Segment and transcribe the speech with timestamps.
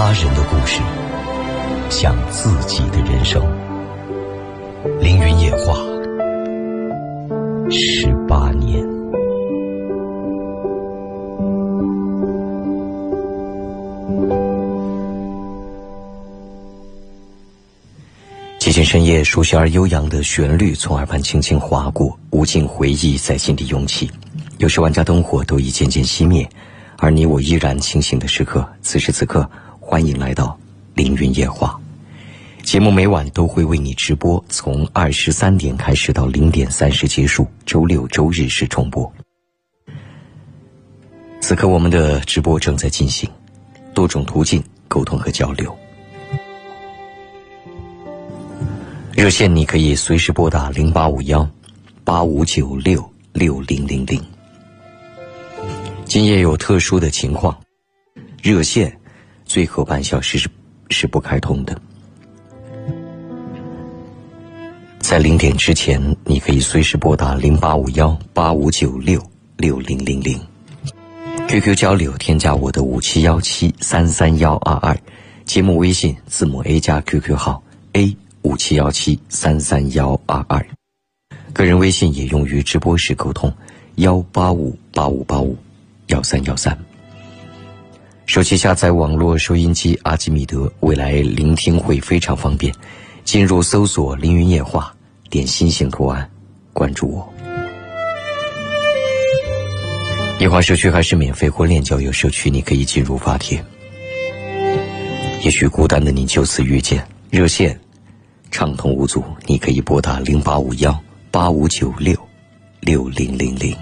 [0.00, 0.80] 他人的故事，
[1.88, 3.42] 讲自己的人生。
[5.00, 5.74] 凌云夜话，
[7.68, 8.80] 十八年。
[18.60, 24.08] 寂静深夜，熟悉而悠扬的旋律从耳畔轻轻划过，无尽回忆在心底涌起。
[24.58, 26.48] 有时万家灯火都已渐渐熄灭。
[27.00, 29.48] 而你我依然清醒的时刻，此时此刻，
[29.90, 30.54] 欢迎来到
[30.92, 31.80] 凌云夜话。
[32.62, 39.10] 节目每晚都会为你直播，从二十三点开始到零点三十结束，周六周日是重播。
[41.40, 43.30] 此刻我们的直播正在进行，
[43.94, 45.74] 多种途径沟通和交流。
[49.14, 51.48] 热线你可以随时拨打零八五幺
[52.04, 54.22] 八五九六六零零零。
[56.04, 57.58] 今夜有特殊的情况，
[58.42, 58.94] 热线
[59.48, 60.48] 最后半小时是
[60.90, 61.76] 是不开通的。
[65.00, 69.20] 在零点之前，你可以随时拨打零八五幺八五九六
[69.56, 70.38] 六零零零
[71.48, 74.94] ，QQ 交流添加我的五七幺七三三幺二二，
[75.46, 77.62] 节目微信字母 A 加 QQ 号
[77.94, 80.64] A 五七幺七三三幺二二，
[81.54, 83.50] 个人微信也用于直播时沟通
[83.94, 85.56] 幺八五八五八五。
[86.08, 86.78] 幺三幺三，
[88.28, 92.70] 手机下载网络收音机阿基米德，未来聆听会非常方便。
[93.24, 94.94] 进入搜索“凌云夜话”，
[95.30, 96.30] 点心形图案，
[96.74, 97.32] 关注我。
[100.38, 103.64] 夜话社区还是免费婚恋交友社区，你可以进入发帖。
[105.42, 107.80] 也许孤单的你就此遇见热线，
[108.50, 112.14] 畅通无阻，你可以拨打零八五幺八五九六
[112.80, 113.74] 六零零零。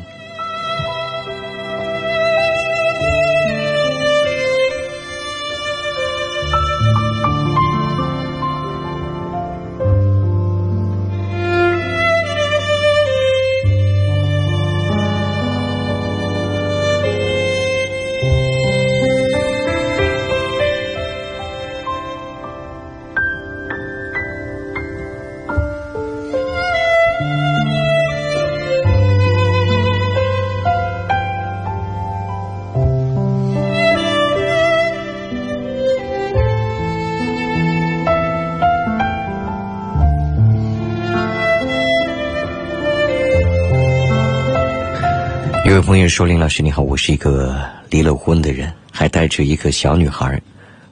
[45.97, 47.59] 朋友说：“林老师你好，我是一个
[47.89, 50.39] 离了婚的人，还带着一个小女孩，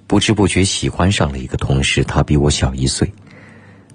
[0.06, 3.12] 不知不觉喜欢上了一个同事，他比我小一岁，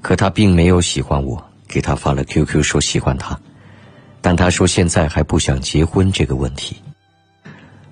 [0.03, 3.35] 可他并没有喜欢我，给他发了 QQ 说喜欢他，
[4.21, 6.75] 但他说现在还不想结婚这个问题。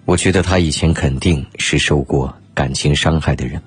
[0.05, 3.59] 我觉得他以前肯定是受过感情伤害的人，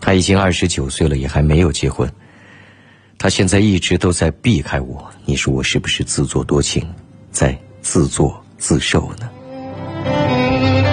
[0.00, 2.12] 他已经二十九岁了，也还没有结婚，
[3.16, 6.84] 他现在一直都在避开我，你说我是不是自作多情，
[7.30, 9.28] 在自作？”自首呢？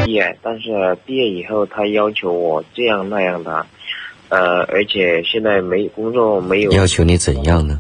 [0.03, 3.63] 毕业，但是毕业以后，他要求我这样那样的，
[4.30, 7.80] 呃，而且现在没工作，没有要求你怎样呢？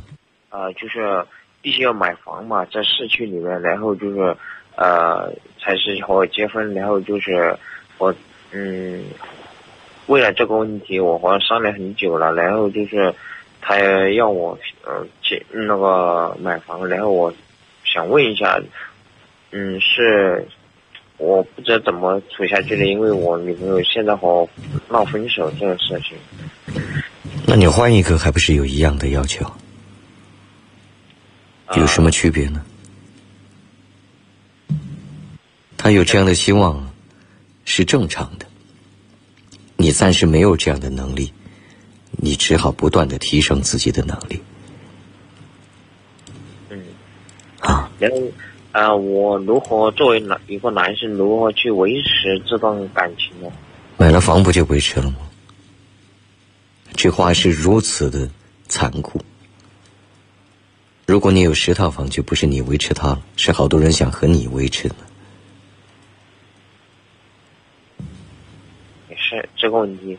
[0.51, 1.25] 呃，就是
[1.63, 4.37] 必须要买房嘛，在市区里面，然后就是，
[4.75, 7.57] 呃，才是和我结婚，然后就是
[7.97, 8.13] 我，
[8.51, 9.05] 嗯，
[10.05, 13.11] 为了这个问题，我和他商量很久了，然后就是
[13.59, 13.79] 他
[14.11, 17.33] 要我，呃，结那个买房，然后我
[17.83, 18.61] 想问一下。
[19.51, 20.47] 嗯，是，
[21.17, 24.49] 我不知道怎么处下去的，因为我女朋友现在和我
[24.89, 26.15] 闹分手这个事情。
[27.47, 29.51] 那你换一个，还不是有一样的要求？
[31.75, 32.63] 有什么区别呢？
[35.77, 36.87] 他有这样的希望，
[37.65, 38.45] 是正常的。
[39.77, 41.33] 你暂时没有这样的能力，
[42.11, 44.39] 你只好不断的提升自己的能力。
[46.69, 46.83] 嗯。
[47.61, 47.89] 啊。
[47.97, 48.17] 然后。
[48.71, 53.51] 啊，我如何作为男一个男生如何去维持这段感情呢？
[53.97, 55.17] 买了房不就维持了吗？
[56.95, 58.29] 这话是如此的
[58.67, 59.21] 残酷。
[61.05, 64.95] 如果你有十套房，就不是你维持它了，是好多人想和你维持的。
[69.09, 70.17] 也是这个问题。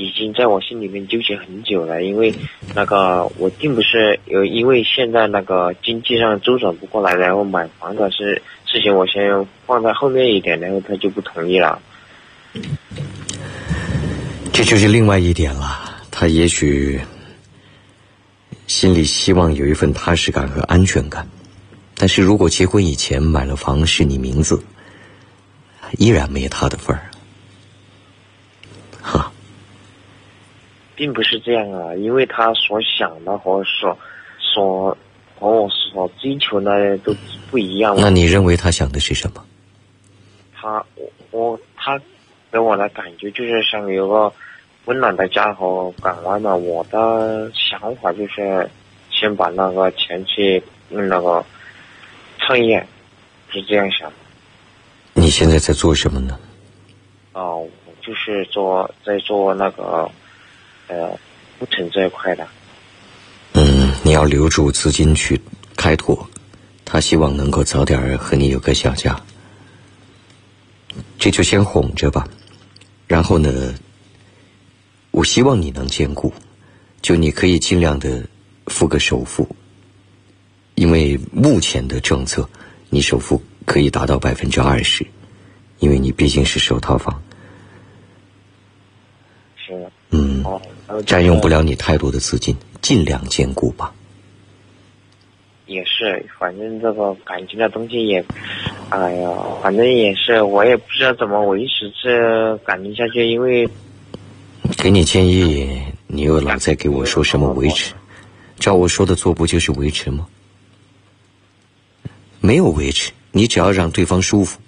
[0.00, 2.34] 已经在我心里面纠结很久了，因为
[2.74, 11.78] 那个我并不是有，因为现在那个经济上周转不过来，然后买房的事事情，我先放在后面一点，然后他就不同意了。
[14.52, 16.98] 这就是另外一点了，他也许
[18.66, 21.28] 心里希望有一份踏实感和安全感，
[21.94, 24.62] 但是如果结婚以前买了房是你名字，
[25.98, 27.09] 依然没他的份儿。
[31.00, 33.96] 并不是这样啊，因为他所想的和所
[34.38, 34.94] 所
[35.38, 37.16] 和我所追求的都
[37.50, 37.96] 不一样。
[37.98, 39.42] 那你认为他想的是什么？
[40.54, 41.98] 他我我他
[42.52, 44.30] 给我的感觉就是像有个
[44.84, 46.54] 温暖的家和港湾嘛。
[46.54, 48.68] 我的想法就是
[49.10, 51.42] 先把那个钱去那个
[52.40, 52.86] 创业，
[53.50, 54.16] 是这样想的。
[55.14, 56.38] 你现在在做什么呢？
[57.32, 57.66] 哦，
[58.02, 60.10] 就是做在做那个
[60.90, 61.18] 呃
[61.58, 62.46] 工程这一块的。
[63.52, 65.40] 嗯，你要留住资金去
[65.76, 66.28] 开拓，
[66.84, 69.18] 他希望能够早点和你有个小家，
[71.18, 72.26] 这就先哄着吧。
[73.06, 73.74] 然后呢，
[75.12, 76.32] 我希望你能兼顾，
[77.00, 78.26] 就你可以尽量的
[78.66, 79.48] 付个首付，
[80.74, 82.48] 因为目前的政策，
[82.88, 85.06] 你首付可以达到百分之二十。
[85.80, 87.22] 因为你毕竟是首套房，
[90.10, 90.44] 是，嗯，
[91.06, 93.92] 占用不了你太多的资金，尽量兼顾吧。
[95.66, 98.24] 也是，反正这个感情的东西也，
[98.88, 99.30] 哎呀，
[99.62, 103.68] 反正也是，我也不知道怎么维持这感情下去，因为
[104.76, 107.94] 给你建议，你又老在给我说什么维持，
[108.58, 110.26] 照我说的做不就是维持吗？
[112.40, 114.58] 没有维持，你只要让对方舒服。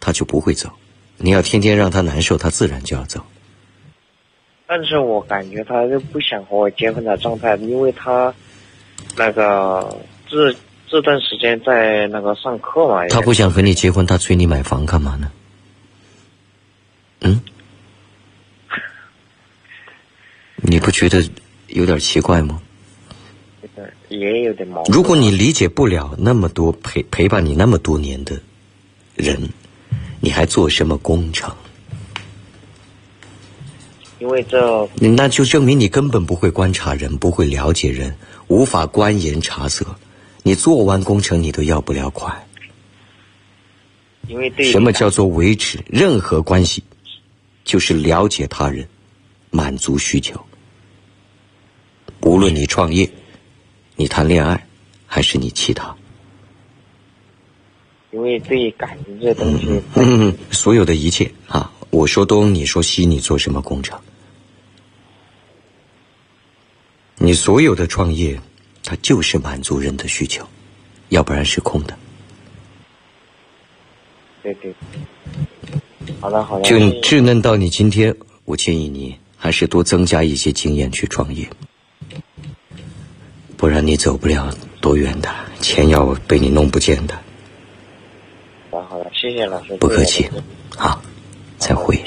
[0.00, 0.70] 他就不会走，
[1.16, 3.24] 你要天天让他难受，他自然就要走。
[4.70, 8.32] 但是我感觉他就不想和我结婚的状态，因为他
[9.16, 9.96] 那个
[10.28, 10.54] 这
[10.86, 13.08] 这段时间在那个上课嘛。
[13.08, 15.32] 他不想和你结婚，他催你买房干嘛呢？
[17.22, 17.40] 嗯？
[20.62, 21.26] 你不觉得
[21.68, 22.60] 有点奇怪吗？
[24.08, 24.94] 也有点矛盾。
[24.94, 28.38] 如果你理解不了那么多陪陪伴你那么多年的
[29.16, 29.48] 人。
[30.20, 31.54] 你还做什么工程？
[34.18, 38.14] 因为这，那就证明你根本不会观察人，不会了解人，
[38.48, 39.86] 无法观言察色。
[40.42, 42.36] 你做完工程，你都要不了款。
[44.26, 46.82] 因为对什么叫做维持任何关系，
[47.64, 48.86] 就是了解他人，
[49.50, 50.38] 满足需求。
[52.22, 53.08] 无论你创业，
[53.96, 54.66] 你谈恋爱，
[55.06, 55.94] 还是你其他。
[58.10, 63.98] 因为对感情这东西，嗯，所有的一切啊，我说东，你说西，你做什么工程？
[67.18, 68.40] 你所有的创业，
[68.84, 70.46] 它就是满足人的需求，
[71.08, 71.98] 要不然是空的。
[74.42, 74.72] 对对，
[76.20, 76.64] 好的好的。
[76.64, 81.48] 就稚嫩到你今天，我建议你还是多增加一些经验去创业，
[83.56, 85.28] 不然你走不了多远的，
[85.60, 87.18] 钱要被你弄不见的。
[88.70, 89.76] 好的，谢谢老师。
[89.76, 90.30] 不客气，
[90.76, 91.02] 好，
[91.58, 92.00] 再会。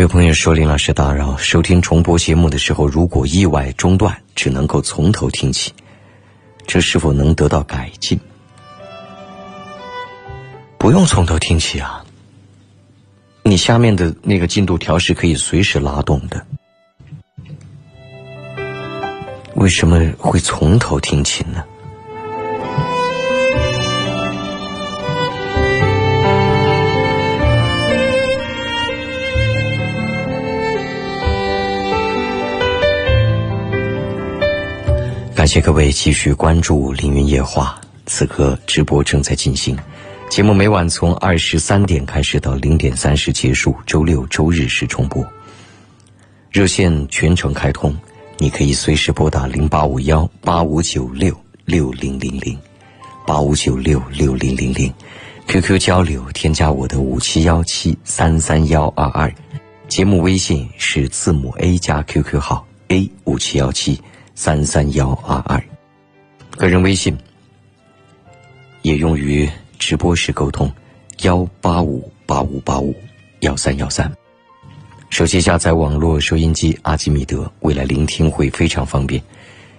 [0.00, 5.72] 有朋友说：“林老师打扰，收听重播节目的时候，如果意外中断，只能够从头听起，
[6.68, 8.20] 这是否能得到改进？
[10.78, 12.04] 不用从头听起啊，
[13.42, 16.46] 你下面的那个进度条是可以随时拉动的。
[19.56, 21.64] 为什么会从头听起呢？”
[35.38, 39.78] 感谢各位继续关注《凌云夜话》，此刻直播正在进行，
[40.28, 45.24] 节目每晚从二十三点开始到零点三十结束，周六周日是重播。
[46.50, 47.96] 热线全程开通，
[48.38, 51.32] 你可以随时拨打零八五幺八五九六
[51.64, 52.58] 六零零零，
[53.24, 54.92] 八五九六六零零零
[55.46, 59.32] ，QQ 交流添加我的五七幺七三三幺二二，
[59.86, 64.00] 节目微信是字母 A 加 QQ 号 A 五七幺七。
[64.40, 65.60] 三三幺二二，
[66.52, 67.18] 个人微信
[68.82, 70.72] 也用于直播时沟通，
[71.22, 72.94] 幺八五八五八五
[73.40, 74.08] 幺三幺三。
[75.10, 79.20] 手机下载网络收音机阿基米德，未来聆听会非常方便。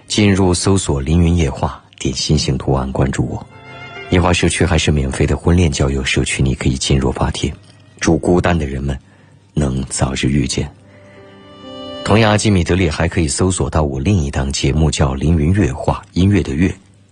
[0.06, 3.46] 进入搜索“凌云夜话”，点心形图案关注我。
[4.10, 7.50] 夜话社区还是免费的婚恋交友社区，你可以进入发帖。
[7.98, 8.98] 祝孤单的人们
[9.54, 10.70] 能早日遇见。
[12.10, 16.68] 同样，阿基米德里还可以搜索到我另一档节目，叫《凌云乐话》，音乐的乐，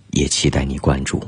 [0.09, 1.23] 也期待你关注。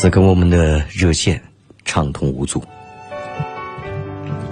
[0.00, 1.40] 此刻我们的热线
[1.84, 2.60] 畅通无阻，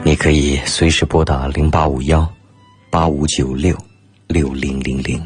[0.05, 2.33] 你可以随时拨打零八五幺
[2.89, 3.77] 八五九六
[4.29, 5.21] 六零零零。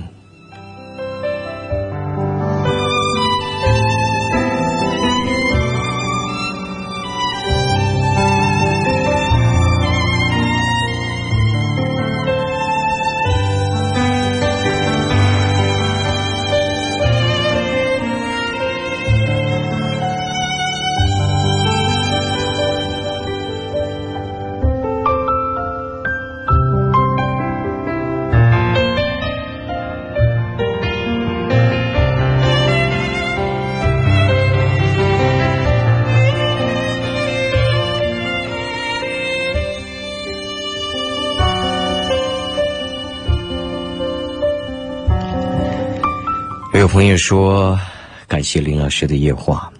[47.00, 47.80] 朋友说
[48.28, 49.72] ：“感谢林老师的夜话。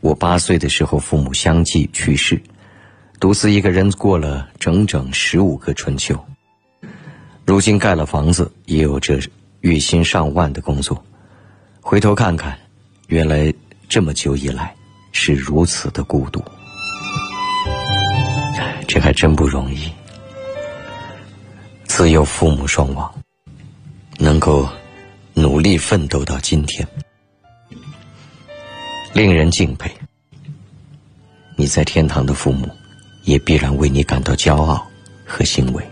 [0.00, 2.40] 我八岁的时候，父母相继去世，
[3.18, 6.16] 独自一个人过了整整十五个春秋。
[7.44, 9.18] 如今盖了房子，也有着
[9.62, 11.04] 月薪上万的工作。
[11.80, 12.56] 回头看看，
[13.08, 13.52] 原来
[13.88, 14.72] 这么久以来
[15.10, 16.40] 是如此的孤独。
[18.86, 19.90] 这还真不容易。
[21.82, 23.12] 自幼父母双亡，
[24.20, 24.68] 能够……”
[25.34, 26.86] 努力奋斗到今天，
[29.12, 29.90] 令人敬佩。
[31.56, 32.68] 你在天堂的父母，
[33.24, 34.86] 也必然为你感到骄傲
[35.24, 35.84] 和欣慰。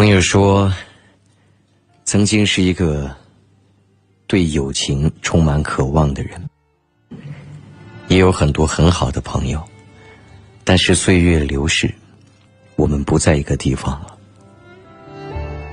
[0.00, 0.72] 朋友说，
[2.06, 3.14] 曾经是一个
[4.26, 6.42] 对友情充满渴望的人，
[8.08, 9.62] 也有很多很好的朋友，
[10.64, 11.94] 但是岁月流逝，
[12.76, 14.16] 我们不在一个地方了，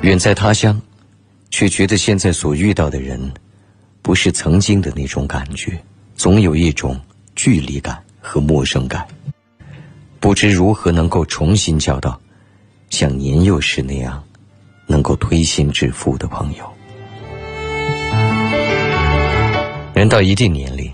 [0.01, 0.77] 远在他乡，
[1.49, 3.31] 却觉得现在所遇到的人，
[4.01, 5.81] 不是曾经的那种感觉，
[6.17, 6.99] 总有一种
[7.33, 9.07] 距离感和陌生感，
[10.19, 12.19] 不知如何能够重新交到。
[12.89, 14.23] 像年幼时那样，
[14.85, 16.65] 能够推心置腹的朋友。
[19.93, 20.91] 人到一定年龄，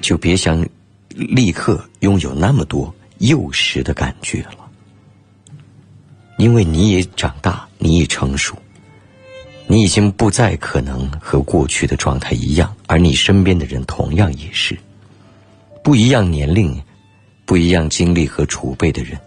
[0.00, 0.66] 就别想
[1.10, 4.68] 立刻拥有那么多幼时的感觉了，
[6.38, 8.56] 因为你也长大，你也成熟，
[9.66, 14.76] 你已经不再可能和过去的状态一样，而你身边的人同样也是。
[15.84, 16.78] 不一样年龄、
[17.44, 19.20] 不一样经历和储备的人。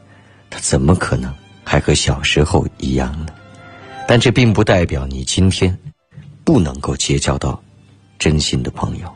[0.54, 1.34] 他怎么可能
[1.64, 3.34] 还和小时候一样呢？
[4.08, 5.76] 但这并不代表你今天
[6.44, 7.60] 不能够结交到
[8.20, 9.12] 真心的朋友。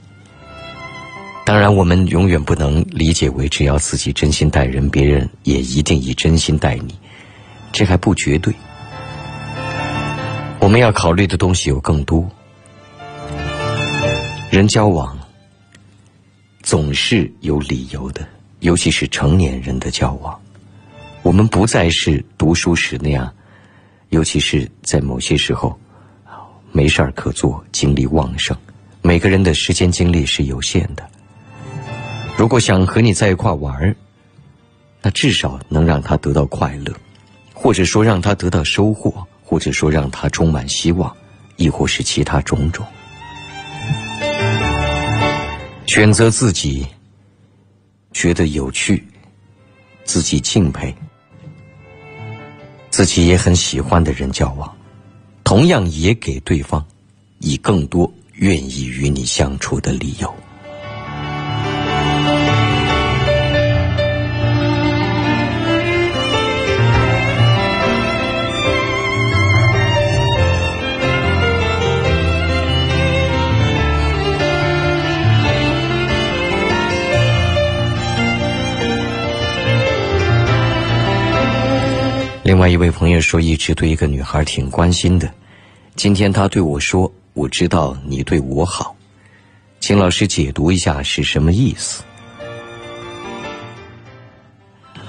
[1.46, 6.98] 当然，我们永远不能理解为只要自己真心待人，别人也一定以真心待你，
[7.72, 8.51] 这还不绝对。
[10.60, 12.27] 我们要考虑的东西有更多。
[14.50, 15.15] 人交往
[16.63, 18.27] 总是有理由的，
[18.62, 20.41] 尤其是成年人的交往。
[21.27, 23.29] 我们不再是读书时那样，
[24.12, 25.77] 尤其是在某些时候，
[26.72, 28.55] 没事儿可做，精力旺盛。
[29.01, 31.05] 每个人的时间精力是有限的。
[32.38, 33.93] 如果想和你在一块玩儿，
[35.01, 36.93] 那至少能让他得到快乐，
[37.53, 41.13] 或者说让他得到收获，或者说让他充满希望，
[41.57, 42.88] 亦或是其他种种。
[45.88, 46.88] 选择自己
[48.13, 49.05] 觉得有趣，
[50.05, 50.96] 自己敬佩。
[52.97, 54.75] 自己也很喜欢的人交往，
[55.43, 56.83] 同样也给对方
[57.37, 60.33] 以更多愿意与你相处的理由。
[82.47, 85.29] 另外一位朋友说，一直对一个女孩挺关心的。
[85.97, 88.95] 今天他对我说：“我知道你对我好，
[89.81, 92.05] 请老师解读一下是什么意思。”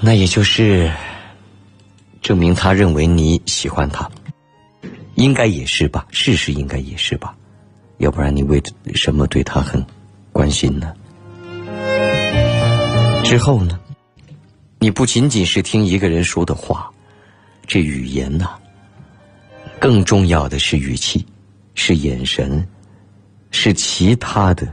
[0.01, 0.91] 那也就是
[2.21, 4.11] 证明他认为你喜欢他，
[5.15, 6.05] 应该也是吧？
[6.11, 7.33] 事实应该也是吧？
[7.99, 8.61] 要不然你为
[8.93, 9.81] 什么对他很
[10.33, 10.93] 关心呢？
[13.23, 13.79] 之后呢？
[14.77, 16.91] 你不仅仅是听一个人说的话，
[17.69, 18.49] 这语言呐。
[19.79, 21.25] 更重要的是语气，
[21.75, 22.67] 是眼神，
[23.51, 24.67] 是其他的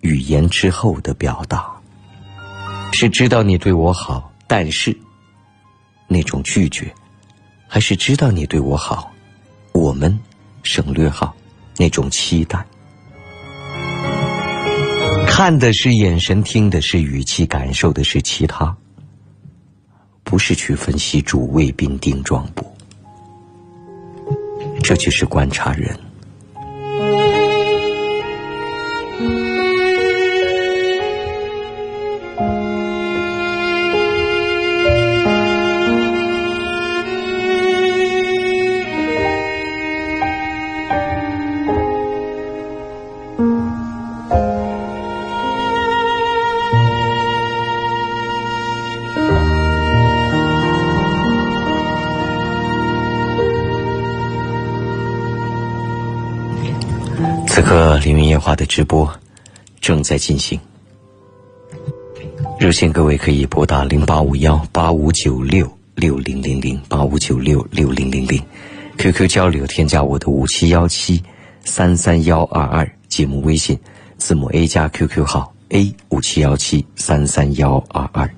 [0.00, 1.70] 语言之后的表达，
[2.92, 4.96] 是知道你对我好，但是
[6.08, 6.92] 那种拒绝，
[7.68, 9.12] 还是知道你对我好，
[9.72, 10.18] 我们
[10.64, 11.36] 省略号
[11.76, 12.64] 那种期待。
[15.28, 18.76] 看的是眼神，听的是语气，感受的是其他，
[20.28, 22.62] 不是去分析主谓宾定状补。
[24.82, 25.98] 这就是观察人。
[57.68, 59.12] 刻，凌云夜话的直播
[59.78, 60.58] 正在进行。
[62.58, 68.42] 热线各位可以拨打零八五幺八五九六六零零零八五九六六零零零
[68.96, 71.22] ，QQ 交流添加我的五七幺七
[71.62, 73.78] 三三幺二二节目微信，
[74.16, 78.30] 字母 A 加 QQ 号 A 五七幺七三三幺二二，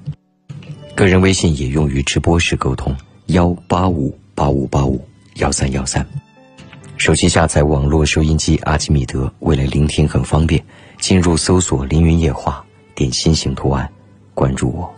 [0.97, 5.01] 个人微信也用于直播时沟通幺八五八五八五
[5.37, 6.05] 幺三幺三。
[7.01, 10.63] 手机下载网络收音机阿基米德，为了聆听很方便。
[10.99, 12.63] 进入搜索“凌云夜话”，
[12.95, 13.91] 点心型图案，
[14.35, 14.95] 关注我。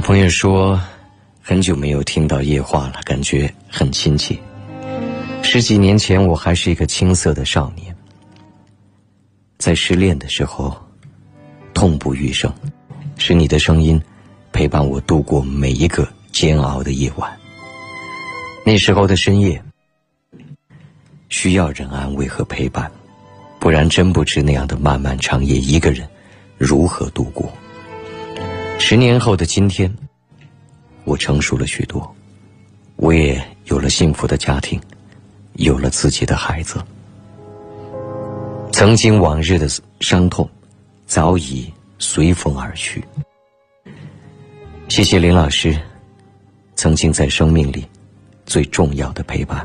[0.00, 0.80] 朋友说，
[1.42, 4.38] 很久没有听到夜话了，感觉很亲切。
[5.42, 7.94] 十几年前，我还是一个青涩的少年，
[9.58, 10.76] 在失恋的时候，
[11.74, 12.52] 痛不欲生，
[13.18, 14.00] 是你的声音
[14.52, 17.30] 陪伴我度过每一个煎熬的夜晚。
[18.64, 19.62] 那时候的深夜，
[21.28, 22.90] 需要人安慰和陪伴，
[23.58, 26.08] 不然真不知那样的漫漫长夜，一个人
[26.58, 27.52] 如何度过。
[28.82, 29.94] 十年后的今天，
[31.04, 32.16] 我成熟了许多，
[32.96, 34.80] 我也有了幸福的家庭，
[35.52, 36.82] 有了自己的孩子。
[38.72, 39.68] 曾经往日的
[40.00, 40.48] 伤痛，
[41.06, 43.04] 早已随风而去。
[44.88, 45.78] 谢谢林老师，
[46.74, 47.86] 曾经在生命里
[48.46, 49.64] 最重要的陪伴。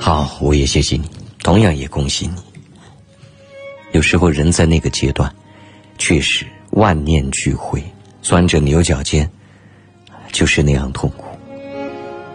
[0.00, 1.08] 好，我也谢谢你，
[1.44, 2.42] 同样也恭喜你。
[3.92, 5.32] 有时候人在那个阶段。
[5.98, 7.82] 确实，万念俱灰，
[8.20, 9.30] 钻着牛角尖，
[10.32, 11.24] 就是那样痛苦。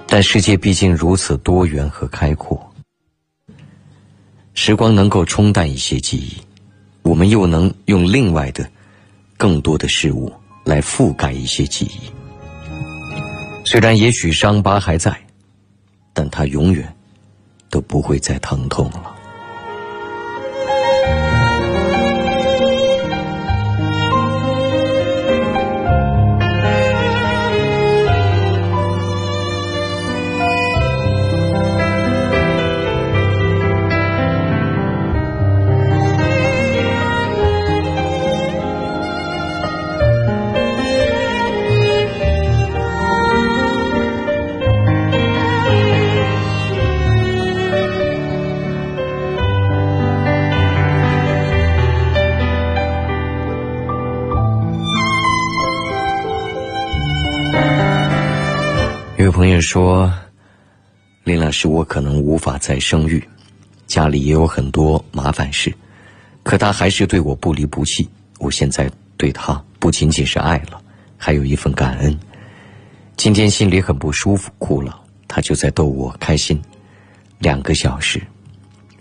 [0.08, 2.60] 但世界毕竟如此多元和开阔，
[4.54, 6.38] 时光能够冲淡一些记忆，
[7.04, 8.68] 我们又能用另外的、
[9.38, 10.34] 更多的事物
[10.66, 12.12] 来覆盖一些记忆。
[13.66, 15.16] 虽然也许伤疤还在，
[16.14, 16.92] 但它永远
[17.70, 19.16] 都不会再疼痛了。
[59.62, 60.12] 说
[61.24, 63.24] ：“林老师，我可能无法再生育，
[63.88, 65.74] 家里也有很多麻烦事，
[66.44, 68.08] 可他还是对我不离不弃。
[68.38, 70.80] 我现在对他不仅仅是爱了，
[71.18, 72.18] 还有一份感恩。
[73.18, 76.62] 今天心里很不舒服，哭了，他就在逗我开心。
[77.40, 78.22] 两个小时，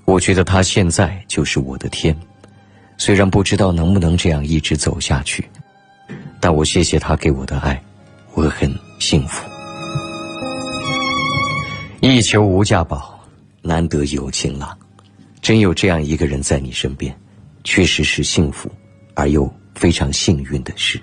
[0.04, 2.16] 我觉得他现在就是我的天。
[2.96, 5.48] 虽然不知道能不能这样一直走下去，
[6.40, 7.80] 但我谢谢他给我的爱，
[8.34, 9.48] 我很幸福。”
[12.00, 13.18] 一求无价宝，
[13.60, 14.76] 难得有情郎。
[15.42, 17.16] 真有这样一个人在你身边，
[17.64, 18.70] 确实是幸福
[19.14, 21.00] 而又非常幸运的事。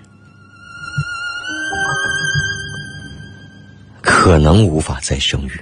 [4.00, 5.60] 可能无法再生育，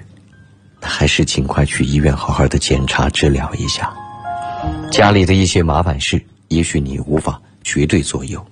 [0.81, 3.93] 那还是尽快去医院好好的检查治疗一下。
[4.91, 8.45] 家里的一些麻烦事，也许你无法绝对左右，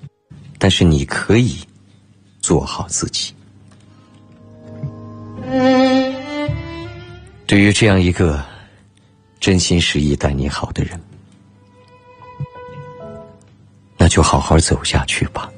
[0.59, 1.57] 但是你可以
[2.41, 3.33] 做好自己。
[7.47, 8.43] 对于这样一个
[9.39, 10.99] 真心实意待你好的人，
[13.99, 15.51] 那就好好走下去吧。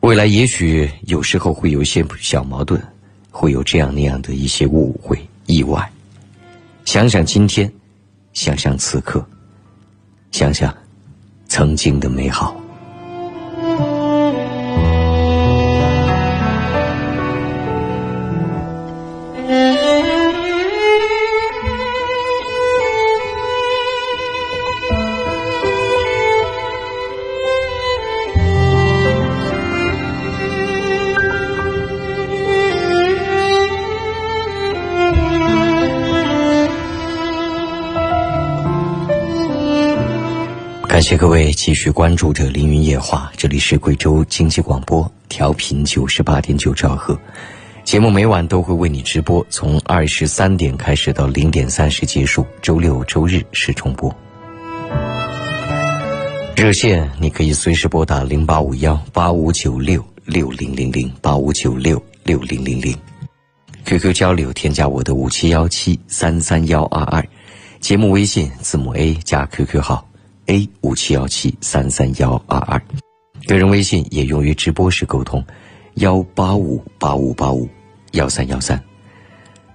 [0.00, 2.78] 未来也许有时候会有一些小矛盾，
[3.30, 5.90] 会有这样那样的一些误会、意外。
[6.84, 7.72] 想想今天，
[8.34, 9.26] 想想此刻，
[10.30, 10.76] 想想
[11.48, 12.54] 曾经的美好。
[40.94, 47.18] 感谢各位继续关注着《凌云夜话》，这里是贵州经济广播，调频九十八点九兆赫。
[47.82, 54.08] 节目每晚都会为你直播，从二十三点开始到零点三十结束，周六周日是重播。
[56.54, 62.96] 热线你可以随时拨打零八五幺八五九六六零零零八五九六六零零零
[63.84, 67.26] ，QQ 交流添加我的五七幺七三三幺二二，
[67.80, 70.06] 节目微信字母 A 加 QQ 号。
[70.46, 72.80] A 五七幺七三三幺二二，
[73.46, 75.42] 个人微信也用于直播时沟通，
[75.94, 77.66] 幺八五八五八五
[78.12, 78.78] 幺三幺三。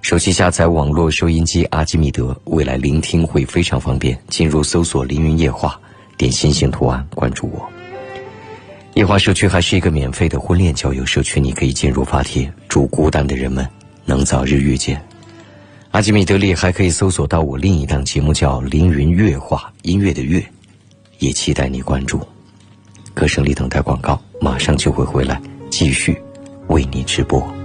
[0.01, 4.17] 手机下载网络收音机阿基米德，未来聆听会非常方便。
[4.27, 5.79] 进入搜索“凌云夜话”，
[6.17, 7.67] 点星星图案关注我。
[8.93, 13.67] 夜话社区还是一个免费的婚恋交友社区，你可以进入发帖，祝孤单的人们
[14.05, 15.03] 能早日遇见。
[15.91, 20.43] 阿基米德里还可以搜索到我另一档节目，叫《凌云月话》，音乐的乐。
[21.19, 22.19] 也期待你关注，
[23.13, 26.19] 歌声里等待广告，马上就会回来，继续
[26.67, 27.58] 为你直播。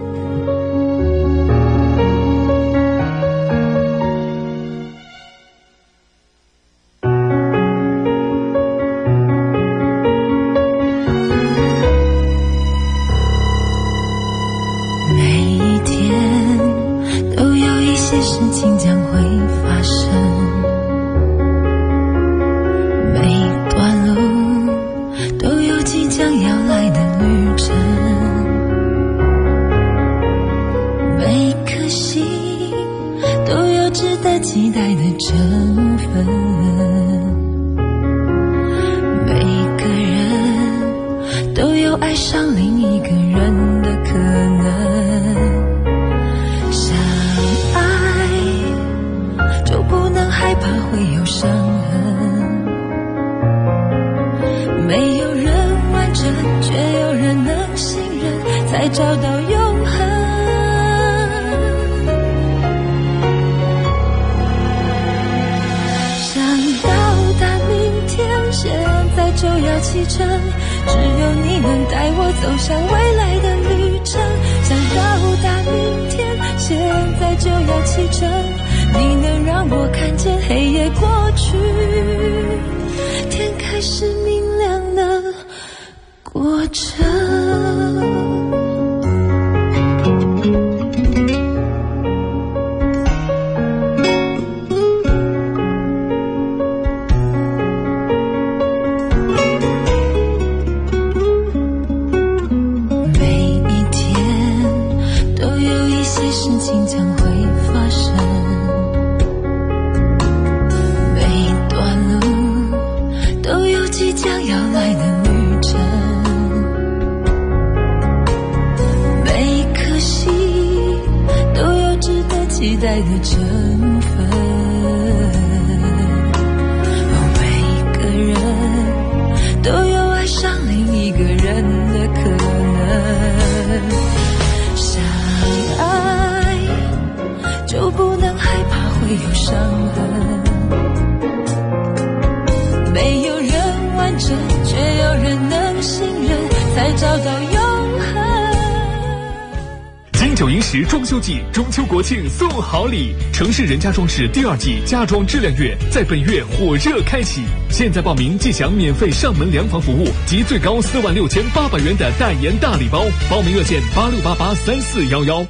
[152.74, 153.14] 好礼！
[153.32, 163.04] 城市人家装饰第二季家装质量月在本月火热开启，现在报名即享免费上门量房服务及最高四万六千八百元的代言大礼包。
[163.30, 165.46] 报名热线八六八八三四幺幺。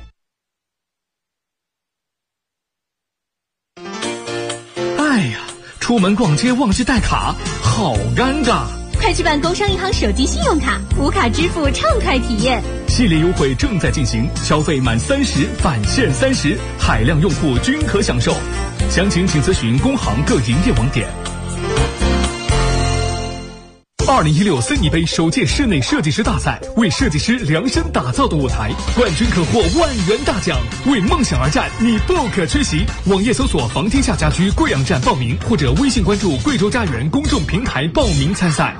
[4.99, 5.41] 哎呀，
[5.81, 8.67] 出门逛街忘记带卡，好尴尬！
[9.01, 12.63] 快去办工商银行手机信用卡，无卡支付畅快体验。
[12.97, 18.33] 系列优惠正在进行，消费满三十返现三十，海量用户均可享受。
[18.89, 21.09] 详情请咨询工行各营业网点。
[24.07, 30.57] 二零一六森尼杯首届室内设计师大赛，为设计师量身打造的舞台，冠军可获万元大奖。
[30.87, 32.85] 为梦想而战，你不可缺席。
[33.07, 38.73] 网页搜索“房天下家居贵阳站”报名，或者微信关注“贵州家园”公众平台报名参赛。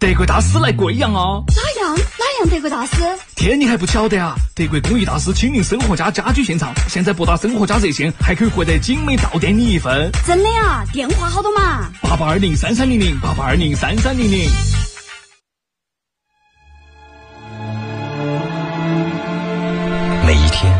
[0.00, 1.42] 德国大师来贵阳哦！
[2.38, 2.48] 哪样？
[2.50, 3.02] 德国大师？
[3.34, 4.34] 天，你还不晓得啊？
[4.54, 10.10] 德国工艺大师亲临生活家家居现场，现在拨打生活家热线还可以获得精美到店礼一份。
[10.26, 10.84] 真的啊？
[10.92, 11.90] 电话好多嘛？
[12.02, 14.48] 八八二零三三零零，八八二零三三零零。
[20.26, 20.72] 每一天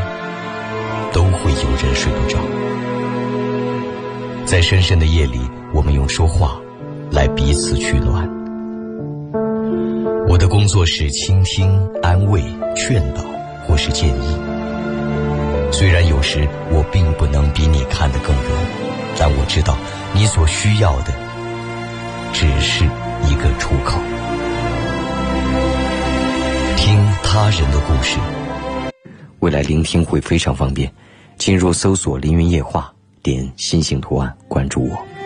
[1.13, 2.39] 都会有人睡不着，
[4.45, 5.41] 在深深的夜里，
[5.73, 6.61] 我们用说话
[7.11, 8.28] 来彼此取暖。
[10.31, 11.67] 我的工作是倾听、
[12.03, 12.43] 安慰、
[12.77, 13.23] 劝导
[13.67, 14.37] 或是建议。
[15.73, 18.45] 虽然有时我并不能比你看得更远，
[19.19, 19.79] 但我知道
[20.13, 21.15] 你所需要的
[22.35, 22.85] 只是
[23.25, 23.99] 一个出口。
[26.77, 28.19] 听他人的故事。
[29.41, 30.93] 未来聆听会非常方便，
[31.39, 32.93] 进入搜索“凌云夜话”，
[33.25, 35.18] 点星星图案关注我。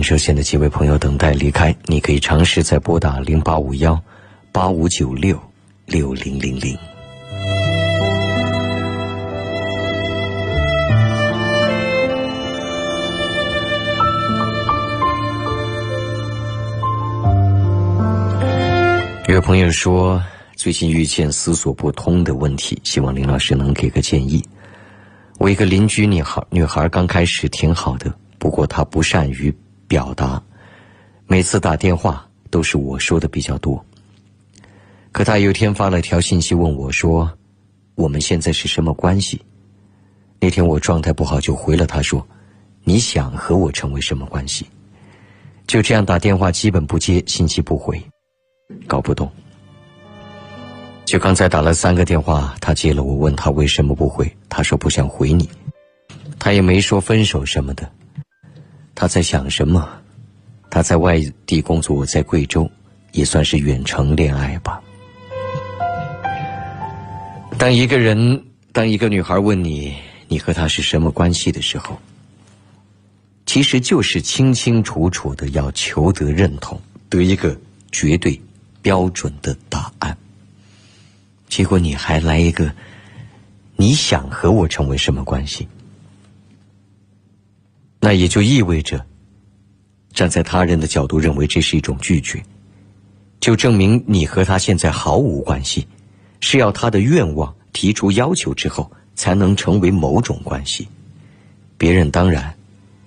[0.00, 4.00] 拨打进热线的几位朋友等待离开，你可以尝试再拨打零八五幺
[4.50, 5.38] 八五九六
[5.84, 6.74] 六零零零。
[19.28, 20.22] 有朋友说，
[20.56, 24.42] 最近遇见思索不通的问题，希望林老师能给个建议。
[25.38, 28.10] 我一个邻居女孩，女孩刚开始挺好的。
[28.38, 29.54] 不过她不善于
[29.90, 30.40] 表达，
[31.26, 33.84] 每次打电话都是我说的比较多。
[35.10, 37.28] 可他有天发了条信息问我说
[37.96, 39.44] ：“我们现在是什么关系？”
[40.38, 42.24] 那天我状态不好，就回了他说
[42.84, 44.64] ：“你想和我成为什么关系？”
[45.66, 48.00] 就这样打电话基本不接，信息不回，
[48.86, 49.28] 搞不懂。
[51.04, 55.50] 就刚才打了三个电话，他接了，我问他为什么不回，他说不想回你，
[56.38, 57.90] 他也没说分手什么的。
[59.00, 59.88] 他在想什么？
[60.68, 62.70] 他在外地工作，我在贵州，
[63.12, 64.78] 也算是远程恋爱吧。
[67.56, 69.96] 当一个人，当一个女孩问你
[70.28, 71.98] 你和他是什么关系的时候，
[73.46, 77.58] 其实就是清清楚楚的要求得认同，得一个
[77.90, 78.38] 绝对
[78.82, 80.14] 标准的答案。
[81.48, 82.70] 结果你还来一个，
[83.76, 85.66] 你想和我成为什么关系？
[88.00, 89.04] 那也就意味着，
[90.14, 92.42] 站在他人的角度认为这是一种拒绝，
[93.40, 95.86] 就证明你和他现在毫无关系，
[96.40, 100.88] 是要他的愿望提出要求之后才能成为某种关系。
[101.76, 102.54] 别人当然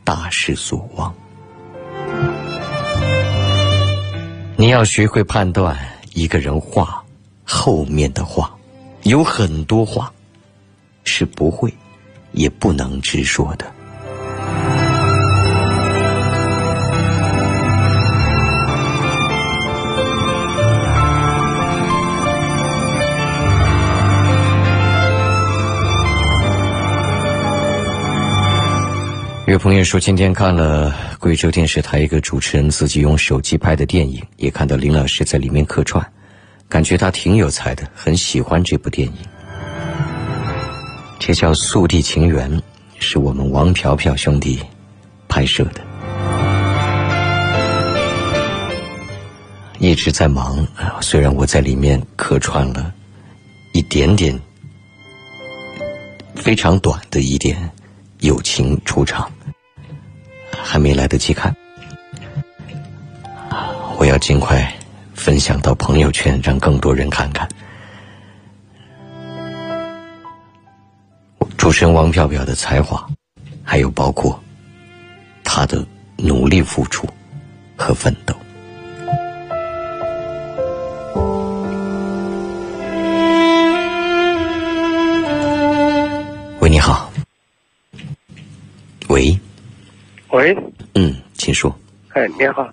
[0.03, 1.13] 大失所望。
[4.56, 5.75] 你要学会判断
[6.13, 7.03] 一个人话
[7.43, 8.56] 后面的话，
[9.03, 10.13] 有很多话
[11.03, 11.73] 是不会
[12.32, 13.65] 也不能直说的。
[29.45, 36.01] 有朋友说，今天看了贵州电视台一个主持人自己用手机拍的电影，也看到林老师在里面客串，
[36.69, 39.13] 感觉他挺有才的，很喜欢这部电影。
[41.19, 42.49] 这叫《速递情缘》，
[42.99, 44.62] 是我们王飘飘兄弟
[45.27, 45.82] 拍摄的。
[49.77, 50.65] 一直在忙，
[51.01, 52.93] 虽然我在里面客串了
[53.73, 54.39] 一点点，
[56.34, 57.69] 非常短的一点
[58.24, 59.30] 友情出场，
[60.58, 61.54] 还没来得及看。
[63.98, 64.74] 我要尽快
[65.14, 67.46] 分享到朋友圈，让更多人看看。
[71.58, 73.06] 主持人王飘飘的才华，
[73.62, 74.42] 还有包括
[75.44, 77.06] 他的努力付出
[77.76, 78.34] 和奋斗。
[86.62, 87.10] 喂，你好。
[89.10, 89.38] 喂，
[90.34, 90.52] 喂，
[90.96, 91.72] 嗯，请说。
[92.15, 92.67] 哎，你好，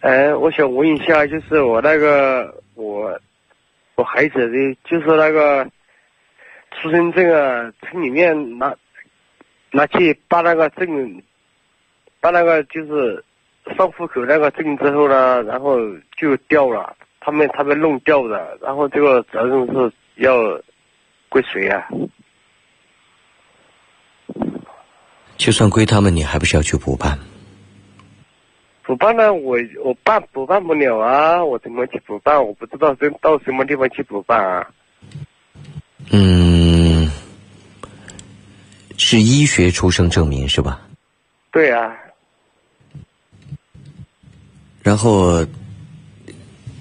[0.00, 3.18] 哎，我想问一下，就是我那个我
[3.94, 5.66] 我孩子的，就是那个
[6.70, 8.76] 出生证啊，村里面拿
[9.70, 11.22] 拿去办那个证，
[12.20, 13.24] 办那个就是
[13.74, 15.78] 上户口那个证之后呢，然后
[16.18, 20.36] 就掉了，他们他们弄掉的，然后这个责任是要
[21.30, 21.88] 归谁啊？
[25.38, 27.18] 就算归他们，你还不是要去补办？
[28.82, 32.44] 补办呢，我我办补办不了啊，我怎么去补办？
[32.44, 34.66] 我不知道这到什么地方去补办啊？
[36.10, 37.10] 嗯，
[38.96, 40.80] 是医学出生证明是吧？
[41.52, 41.94] 对啊，
[44.82, 45.46] 然后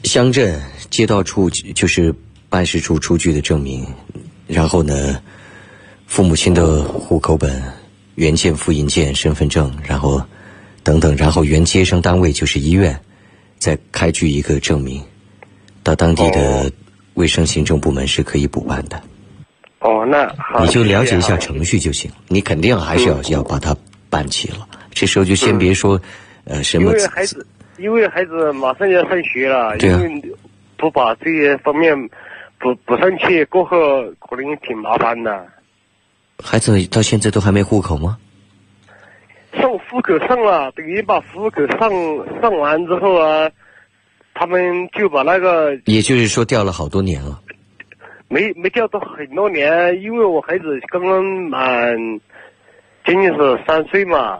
[0.03, 2.13] 乡镇街道处就是
[2.49, 3.85] 办事处出具的证明，
[4.47, 5.21] 然后呢，
[6.05, 7.61] 父母亲的户口本、
[8.17, 10.19] 原件、复印件、身份证，然后
[10.81, 12.99] 等等，然后原接生单位就是医院，
[13.59, 14.99] 再开具一个证明，
[15.83, 16.71] 到当地的哦
[17.13, 18.99] 卫生行政部门是可以补办的。
[19.81, 22.09] 哦，那好，你就了解一下程序就行。
[22.27, 23.75] 你肯定还是要、要把它
[24.09, 24.67] 办齐了。
[24.89, 26.01] 这时候就先别说，
[26.45, 27.45] 呃，什因么为孩子，
[27.77, 30.35] 因为孩子马上要上学了，对啊因为
[30.75, 31.95] 不把这些方面
[32.57, 33.77] 补补上去，过后
[34.27, 35.45] 可能挺麻烦的。
[36.43, 38.17] 孩子到现在都还没户口吗？
[39.53, 41.89] 上户口上了，等于把户口上
[42.41, 43.49] 上完之后啊，
[44.33, 47.41] 他们就把那个也就是说掉了好多年了。
[48.29, 51.95] 没没掉到很多年，因为我孩子刚刚满，
[53.05, 54.37] 仅仅是三岁嘛，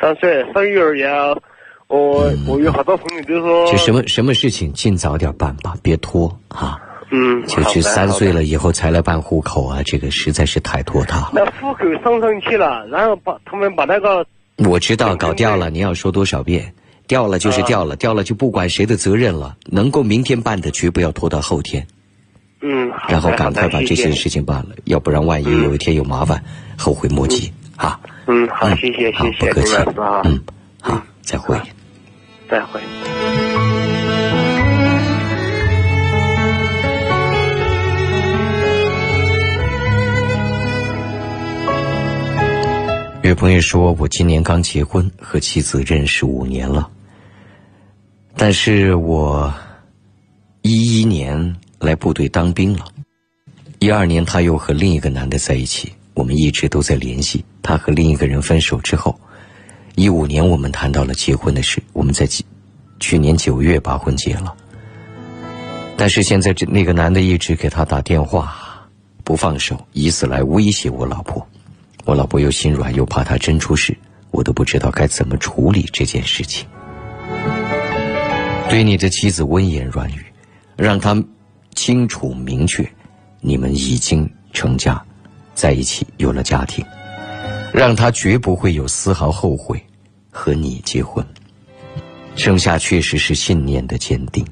[0.00, 1.36] 三岁上幼儿园啊，
[1.86, 6.78] 我、我有好多朋友都说，就什么什么事情尽早点办吧，别拖啊！
[7.10, 11.30] 嗯，就是三岁了以后才来办户口啊，这个实在是太拖沓。
[11.32, 14.24] 那户口上上去了，然后把他们把那个
[14.58, 16.72] 我知道搞掉了，你要说多少遍？
[17.06, 19.56] 掉了就是掉了，掉了就不管谁的责任了。
[19.66, 21.84] 能够明天办的，绝不要拖到后天。
[22.62, 26.44] 嗯，好然后赶快把这些事情办了，要不然万一嗯有一天有麻烦，
[26.78, 27.98] 后悔莫及啊！
[28.28, 30.40] 嗯，好，谢谢好谢谢不客气啊，嗯，
[30.80, 31.58] 好，再会。
[32.48, 32.80] 再会。
[43.30, 46.90] 有朋友说，我今年刚结婚，和妻子认识五年了，
[48.34, 49.54] 但是我
[50.62, 52.86] 一一年来部队当兵了，
[53.78, 57.44] 一二年他又和另一个男的在一起，我们一直都在联系。
[57.62, 59.16] 他和另一个人分手之后，
[59.94, 62.28] 一五年我们谈到了结婚的事，我们在
[62.98, 64.52] 去年九月把婚结了。
[65.96, 68.88] 但是现在这那个男的一直给他打电话，
[69.22, 71.46] 不放手，以此来威胁我老婆。
[72.10, 73.96] 我老婆又心软，又怕他真出事，
[74.32, 76.66] 我都不知道该怎么处理这件事情。
[78.68, 80.26] 对你的妻子温言软语，
[80.76, 81.16] 让她
[81.76, 82.84] 清楚明确，
[83.40, 85.00] 你们已经成家，
[85.54, 86.84] 在一起有了家庭，
[87.72, 89.80] 让她绝不会有丝毫后悔
[90.32, 91.24] 和你结婚。
[92.34, 94.44] 剩下确实是信念的坚定，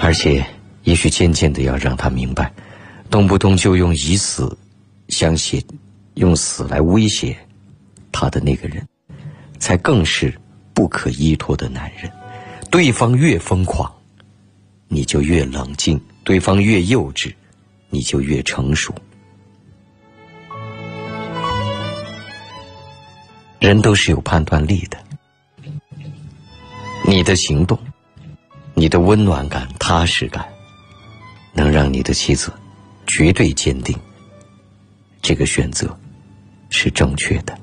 [0.00, 0.44] 而且
[0.82, 2.52] 也许渐渐的要让她明白，
[3.08, 4.58] 动不动就用以死
[5.06, 5.62] 相胁。
[6.14, 7.36] 用死来威胁
[8.12, 8.86] 他的那个人，
[9.58, 10.32] 才更是
[10.72, 12.10] 不可依托的男人。
[12.70, 13.92] 对方越疯狂，
[14.88, 17.32] 你就越冷静；对方越幼稚，
[17.90, 18.94] 你就越成熟。
[23.60, 24.98] 人都是有判断力的，
[27.06, 27.78] 你的行动，
[28.74, 30.46] 你的温暖感、踏实感，
[31.52, 32.52] 能让你的妻子
[33.06, 33.98] 绝对坚定
[35.22, 35.96] 这个选择。
[36.74, 37.56] 是正确的。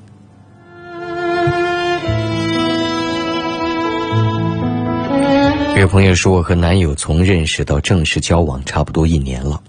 [5.77, 9.61] 有朋友说，我和男友从认识到正式交往差不多一年了，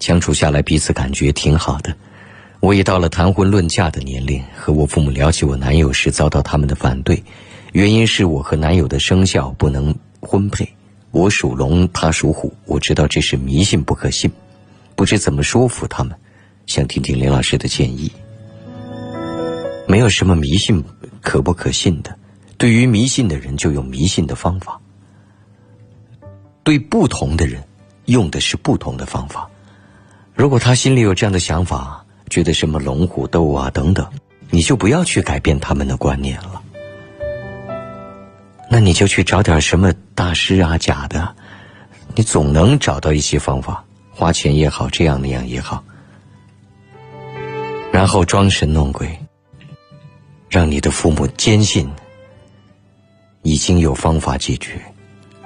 [0.00, 1.94] 相处下来彼此感觉挺好的。
[2.60, 7.22] 我已到了谈婚论嫁的年龄，和我父母聊起我男友时遭到他们的反对，
[7.72, 10.68] 原因是我和男友的生肖不能婚配，
[11.10, 12.52] 我属龙，他属虎。
[12.64, 14.30] 我知道这是迷信不可信，
[14.96, 16.16] 不知怎么说服他们，
[16.66, 18.10] 想听听林老师的建议。
[19.90, 20.84] 没有什么迷信
[21.20, 22.16] 可不可信的，
[22.56, 24.80] 对于迷信的人就用迷信的方法。
[26.62, 27.60] 对不同的人，
[28.04, 29.50] 用的是不同的方法。
[30.32, 34.08] 如果他心里有这样的想法，觉得什么龙虎斗啊等等，
[34.48, 36.62] 你就不要去改变他们的观念了。
[38.70, 41.34] 那你就去找点什么大师啊假的，
[42.14, 45.82] 你总能找到一些方法，花钱也好，这样那样也好，
[47.90, 49.18] 然后装神弄鬼，
[50.50, 51.88] 让你的父母坚信
[53.42, 54.80] 已经有方法解决。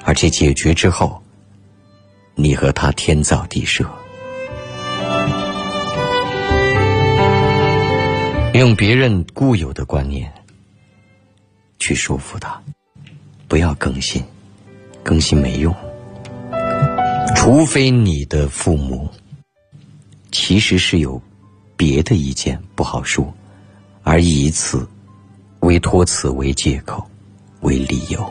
[0.03, 1.23] 而且解决之后，
[2.35, 3.89] 你和他天造地设，
[8.53, 10.31] 用别人固有的观念
[11.79, 12.63] 去说服他，
[13.49, 14.23] 不要更新，
[15.03, 15.75] 更新没用。
[17.35, 19.09] 除非你的父母
[20.33, 21.21] 其实是有
[21.77, 23.33] 别的意见不好说，
[24.03, 24.87] 而以此
[25.65, 27.03] 为托词、为借口、
[27.63, 28.23] 为理由。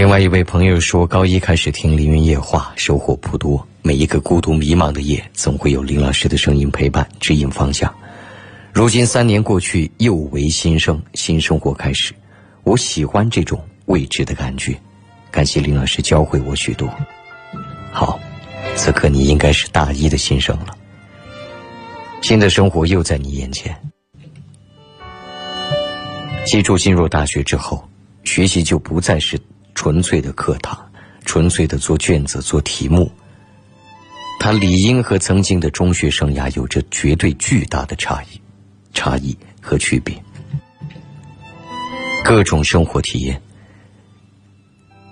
[0.00, 3.62] 另外一位朋友说，高一开始听《凌云夜话》，收获颇多。
[3.82, 7.94] 每一个孤独迷茫的夜，总会有林老师的声音陪伴，指引方向。
[8.72, 12.14] 如今三年过去，又为新生，新生活开始。
[12.64, 14.74] 我喜欢这种未知的感觉，
[15.30, 16.88] 感谢林老师教会我许多。
[17.92, 18.18] 好，
[18.76, 20.74] 此刻你应该是大一的新生了，
[22.22, 23.76] 新的生活又在你眼前。
[26.46, 27.86] 记住，进入大学之后，
[28.24, 29.38] 学习就不再是。
[29.80, 30.78] 纯粹的课堂，
[31.24, 33.10] 纯粹的做卷子、做题目，
[34.38, 38.38] 他理应和曾经的中学生涯有着绝对巨大的差异、
[38.92, 40.22] 差异和区别。
[42.22, 43.40] 各种生活体验，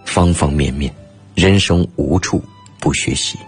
[0.05, 0.95] 方方面面，
[1.35, 2.45] 人生无处
[2.79, 3.39] 不学习。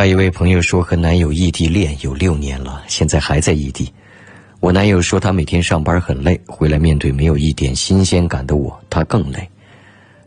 [0.00, 3.92] 外一位朋友说，和男友异地恋有六年了，现在还在异地。
[4.58, 9.46] 我男友说，他每天上班很累，回来面对没有一点新鲜感的我，他更累。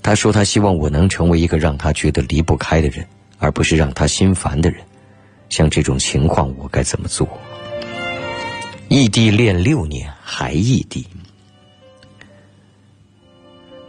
[0.03, 3.03] 他说，他希望我能成为一个让他觉得离不开的人，
[3.39, 4.80] 而不是让他心烦的人。
[5.49, 7.28] 像这种情况，我该怎么做？
[8.89, 11.03] 异地恋六年还异地，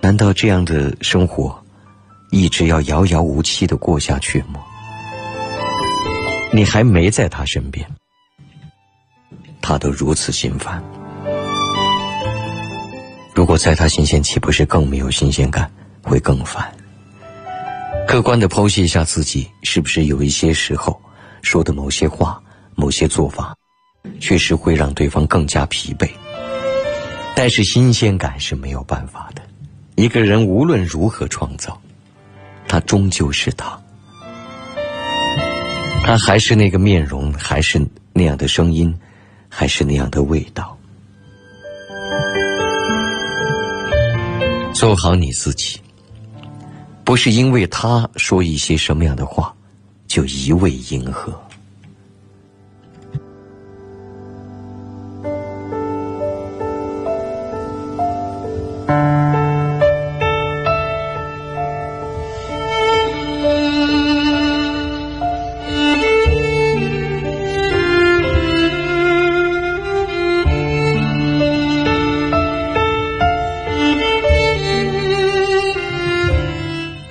[0.01, 1.55] 难道这样的生活
[2.31, 4.65] 一直要遥遥无期的过下去吗？
[6.55, 7.85] 你还没在他身边，
[9.61, 10.81] 他都如此心烦。
[13.35, 15.69] 如果在他新鲜，岂不是更没有新鲜感，
[16.01, 16.73] 会更烦？
[18.07, 21.03] 客观的剖析一下自己，是不是有一些时候
[21.43, 22.41] 说的某些话、
[22.77, 23.57] 某些做法，
[24.21, 26.09] 确实会让对方更加疲惫？
[27.35, 29.43] 但是新鲜感是没有办法的。
[29.97, 31.83] 一个人无论如何创造，
[32.69, 33.77] 他终究是他。
[36.07, 37.81] 他还是那个面容，还是
[38.13, 38.95] 那样的声音，
[39.49, 40.77] 还是那样的味道。
[44.75, 45.81] 做好你自己，
[47.05, 49.55] 不是因为他说一些什么样的话，
[50.07, 51.33] 就一味迎合。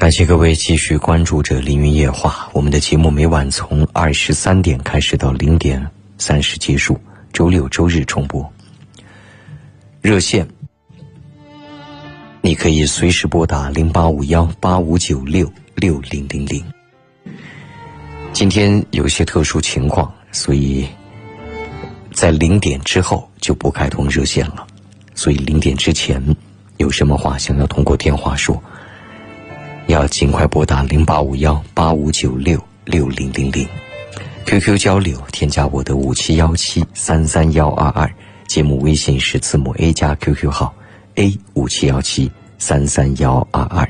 [0.03, 6.99] 感谢各位继续关注着《凌云夜话》，我们的节目每晚从二十三点开始到零点三十结束，
[7.31, 8.45] 周六周日重播。
[10.01, 10.45] 热线，
[12.41, 16.61] 你可以随时拨打零八五幺八五九六六零零零。
[18.33, 20.85] 今天有些特殊情况，所以
[22.11, 24.67] 在零点之后就不开通热线了。
[25.15, 26.21] 所以零点之前
[26.75, 28.61] 有什么话想要通过电话说，
[29.93, 33.63] 要尽快拨打零八五幺八五九六六零零零
[34.43, 38.11] ，QQ 交流添加我的五七幺七三三幺二二，
[38.47, 40.73] 节目微信是字母 A 加 QQ 号
[41.13, 43.87] A 五七幺七三三幺二二，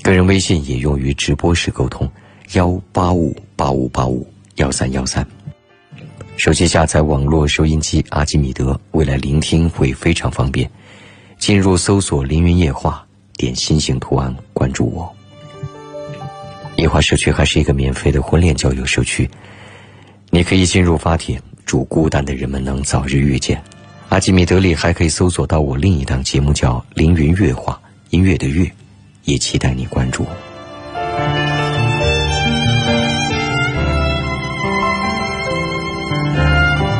[0.00, 2.10] 个人微信也用于直播时沟通，
[2.54, 5.26] 幺八五八五八五幺三幺三。
[6.38, 10.70] 手机下载网络收音机阿基米德，未来聆听会非常方便。
[11.38, 13.06] 进入搜索“凌云夜话”，
[13.36, 15.14] 点心形图案关注我。
[16.76, 19.28] 夜话社区还是一个免费的婚恋交友社区，
[20.30, 23.62] 你可以进入发帖，祝孤单的人们能早日遇见。
[24.10, 28.70] 阿基米德里还可以搜索到我另一档节目叫《凌云乐话》，音乐的乐，
[29.24, 30.26] 也期待你关注。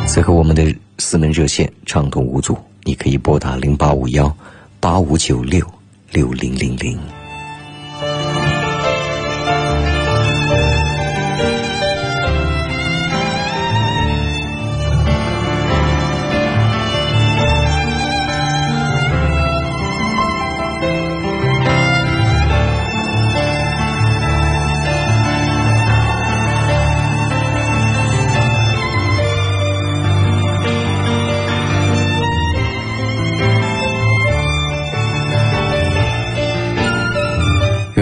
[0.06, 4.34] 此刻我们的四门热线畅通无阻，你可以拨打零八五幺
[4.80, 5.64] 八五九六
[6.10, 6.98] 六零零零。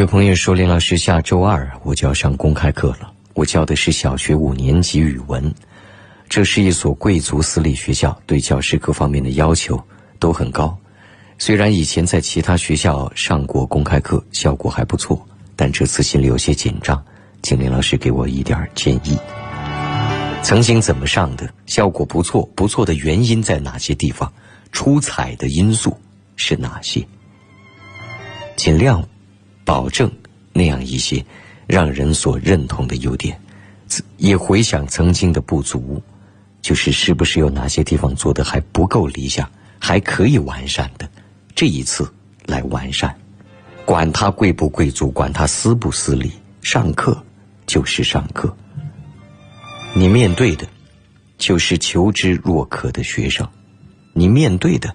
[0.04, 3.10] 有朋友说：“林老师，下周二我就要上公开课了。
[3.32, 5.50] 我教的是小学五年级语文，
[6.28, 9.82] 这是一所贵族私立学校，对教师各方面的要求
[10.18, 10.76] 都很高。
[11.38, 15.26] 虽然以前在其他学校上过公开课，效果还不错，
[15.56, 17.02] 但这次心里有些紧张，
[17.42, 19.18] 请林老师给我一点建议。
[20.42, 24.30] 曾经怎么上的，效果不错，不错的原因在哪些地方？
[24.70, 25.98] 出彩的因素
[26.36, 27.02] 是哪些？
[28.54, 29.02] 尽量。”
[29.64, 30.10] 保证
[30.52, 31.24] 那样一些
[31.66, 33.40] 让人所认同的优点，
[34.18, 36.02] 也回想曾经的不足，
[36.60, 41.08] 就是是不是有哪些地方做的还不够理想，还可以完善的，
[41.54, 42.12] 这一次
[42.46, 43.14] 来完善。
[43.86, 47.22] 管他贵不贵族，管他私不私利，上课
[47.66, 48.54] 就是上课。
[49.94, 50.66] 你面对的，
[51.36, 53.46] 就是求知若渴的学生，
[54.12, 54.94] 你面对的，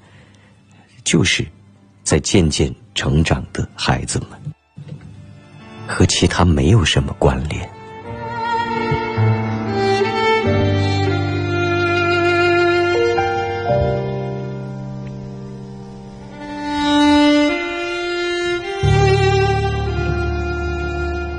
[1.04, 1.46] 就是
[2.04, 4.30] 在渐渐成长的孩子们。
[5.90, 7.68] 和其他没有什么关联。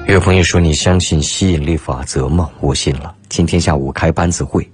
[0.09, 3.15] 有朋友说：“你相信吸引力法则吗？”我信了。
[3.29, 4.69] 今天下午开班子会，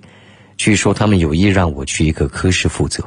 [0.56, 3.04] 据说他们有意让我去一个科室负责。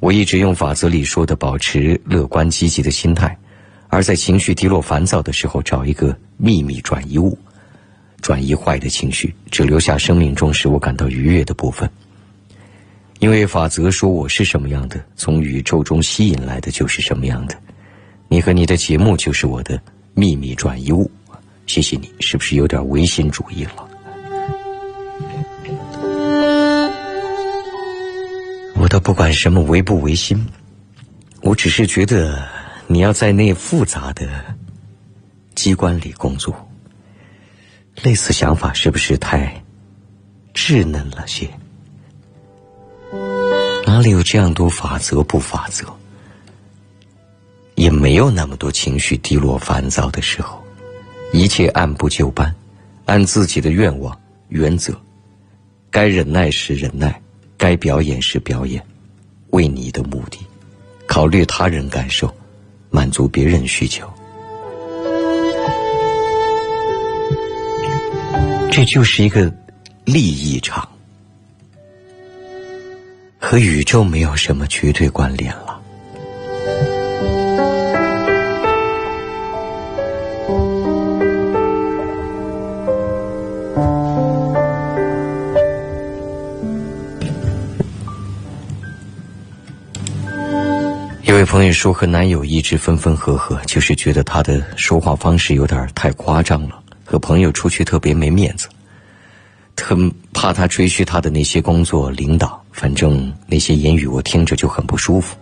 [0.00, 3.38] 我一直用法则里说的，保持乐观积极的心态。
[3.88, 7.38] 而在情绪低落、烦躁的时候，找一个秘密转移物，
[8.20, 11.88] 转移坏的情绪，只留下生命中使我感到愉悦的部分。
[13.20, 17.56] 因为法则说我是什么样的，从宇宙中吸引来的就是什么样的。
[18.28, 19.80] 你和你的节目就是我的
[20.12, 21.10] 秘密转移物。
[21.66, 23.88] 谢谢你，是不是有点唯心主义了？
[28.74, 30.46] 我倒不管什么唯不唯心，
[31.40, 32.55] 我只是觉得。
[32.88, 34.28] 你要在那复杂的
[35.54, 36.68] 机关里工作，
[38.02, 39.62] 类似想法是不是太
[40.54, 41.50] 稚嫩了些？
[43.84, 45.84] 哪里有这样多法则不法则？
[47.74, 50.62] 也没有那么多情绪低落、烦躁的时候，
[51.32, 52.54] 一切按部就班，
[53.04, 54.18] 按自己的愿望、
[54.48, 54.98] 原则，
[55.90, 57.20] 该忍耐时忍耐，
[57.56, 58.84] 该表演时表演，
[59.50, 60.38] 为你的目的，
[61.06, 62.34] 考虑他人感受。
[62.90, 64.06] 满足别人需求，
[68.70, 69.52] 这就是一个
[70.04, 70.86] 利益场，
[73.38, 75.65] 和宇宙没有什么绝对关联了。
[91.56, 98.68] 朋友说，和男友一直分分合合，就是觉得他的说话方式有点太夸张了，和朋友出去特别没面子，
[99.74, 99.96] 特
[100.34, 105.34] 怕他吹嘘他的那些工作领导，反正那些言语我听着就很不舒服。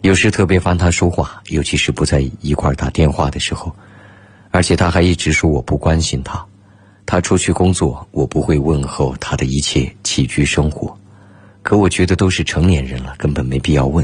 [0.00, 3.70] 有时特别烦他说话，尤其是不在一块打电话的时候，
[4.52, 6.42] 而且他还一直说我不关心他，
[7.04, 10.98] 他出去工作，我不会问候他的一切起居生活，
[11.60, 14.02] 可我觉得都是成年人了，根本没必要问。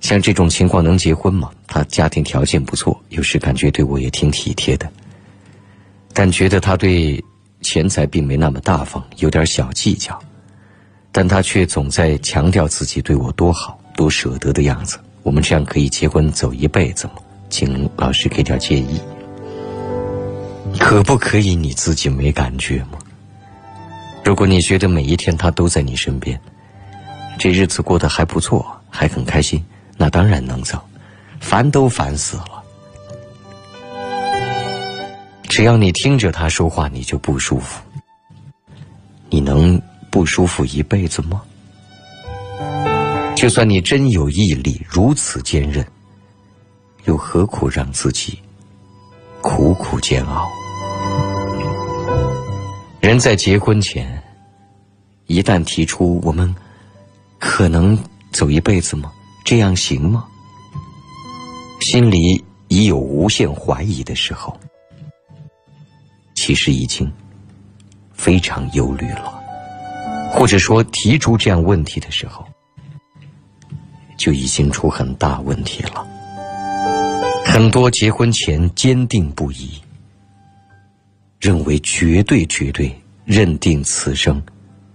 [0.00, 1.50] 像这种情况能结婚吗？
[1.66, 4.90] 他家庭条件不错，有时感觉对我也挺体贴的，
[6.12, 7.22] 但觉得他对
[7.62, 10.18] 钱财并没那么大方，有点小计较。
[11.10, 14.98] 但他却总在强调自己对我多好、多舍得的样子。
[15.22, 17.14] 我们这样可以结婚走一辈子吗？
[17.48, 19.00] 请老师给点建议。
[20.78, 22.98] 可不可以你自己没感觉吗？
[24.22, 26.38] 如果你觉得每一天他都在你身边，
[27.38, 29.64] 这日子过得还不错，还很开心，
[29.96, 30.80] 那当然能走。
[31.38, 32.62] 烦都烦死了，
[35.44, 37.80] 只要你听着他说话，你就不舒服。
[39.28, 39.80] 你能
[40.10, 41.42] 不舒服一辈子吗？
[43.36, 45.86] 就算你真有毅力，如此坚韧，
[47.04, 48.40] 又何苦让自己
[49.42, 50.48] 苦苦煎熬？
[53.00, 54.20] 人在结婚前，
[55.26, 56.52] 一旦提出我们
[57.38, 57.96] 可能
[58.32, 59.12] 走一辈子吗？
[59.46, 60.26] 这样行吗？
[61.80, 64.58] 心里已有无限怀疑的时候，
[66.34, 67.08] 其实已经
[68.12, 69.40] 非常忧虑了，
[70.32, 72.44] 或者说提出这样问题的时候，
[74.18, 76.04] 就已经出很大问题了。
[77.44, 79.80] 很多结婚前坚定不移。
[81.38, 82.92] 认为绝对绝对
[83.24, 84.42] 认定此生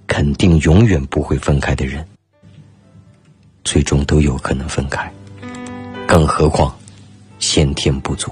[0.08, 2.06] 肯定永远不会分开的人，
[3.64, 5.12] 最终都有可能分开，
[6.07, 6.76] 更何况
[7.39, 8.32] 先天不足。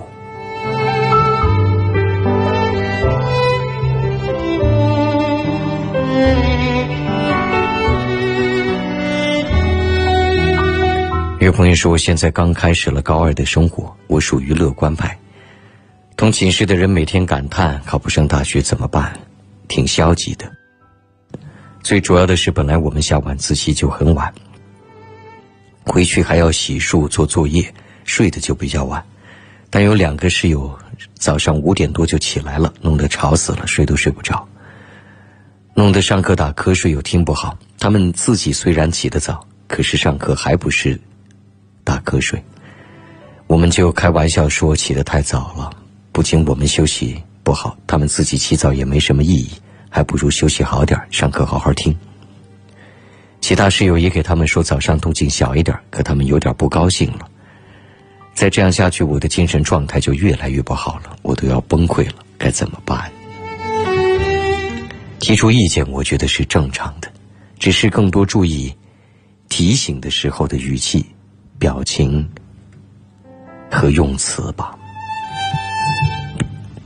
[11.39, 15.17] 有朋友说，现在刚开始了高二的生活，我属于乐观派。
[16.17, 19.17] 同寝室的人每天感叹考不上大学怎么办，
[19.67, 20.51] 挺消极的。
[21.81, 24.31] 最主要的是，本来我们下晚自习就很晚，
[25.89, 27.73] 回去还要洗漱做作业，
[28.05, 29.03] 睡得就比较晚。
[29.71, 30.77] 但有两个室友
[31.15, 34.47] 早上五点多就起来了，弄得吵死了，睡都睡不着，
[35.73, 37.57] 弄得上课打瞌睡又听不好。
[37.79, 40.99] 他们自己虽然起得早，可是上课还不是
[41.83, 42.39] 打瞌睡。
[43.47, 45.71] 我们就开玩笑说起得太早了。
[46.11, 49.49] 不仅我们休息不好，他们自己起早也没什么意义，
[49.89, 51.97] 还不如休息好点上课好好听。
[53.41, 57.27] 其他室友也给他们说早上动静小一点，可他们有点不高兴了。
[58.33, 63.11] 再这样下去，我的精神状态就越来越不好了，我都要崩溃了，该怎么办？
[65.19, 67.11] 提出意见，我觉得是正常的，
[67.57, 68.73] 只是更多注意
[69.49, 71.05] 提醒的时候的语气、
[71.57, 72.27] 表情
[73.69, 74.77] 和用词吧。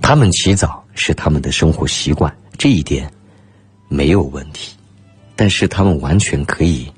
[0.02, 3.12] 他们起早是他们的生活习惯，这一点
[3.88, 4.76] 没有问题。
[5.36, 6.92] 但是他们完全可以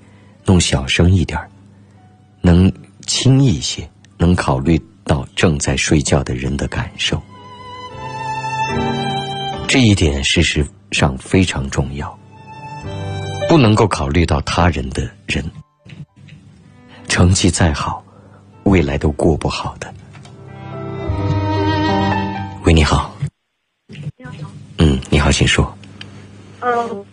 [0.46, 1.40] 弄小声一点
[2.42, 2.72] 能
[3.06, 7.22] 轻一些，能考虑到正在睡觉的人的感受。
[9.68, 12.18] 这一点事实上非常重要。
[13.48, 15.44] 不能够考虑到他人的人，
[17.08, 18.04] 成绩再好，
[18.64, 19.94] 未来都过不好的。
[22.64, 23.16] 喂，你好。
[24.18, 24.32] 你好。
[24.80, 25.78] 嗯，你好，请说。
[26.62, 27.06] 嗯，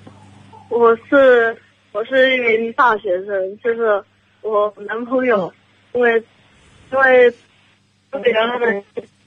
[0.73, 1.55] 我是
[1.93, 4.03] 我是一名大学生，就是
[4.41, 5.53] 我男朋友，
[5.93, 6.17] 因为
[6.91, 7.31] 因为
[8.23, 8.83] 别人。